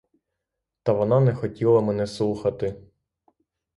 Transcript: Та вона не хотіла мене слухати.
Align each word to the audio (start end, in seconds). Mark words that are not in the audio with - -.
Та 0.83 0.93
вона 0.93 1.19
не 1.19 1.33
хотіла 1.35 1.81
мене 1.81 2.07
слухати. 2.07 2.81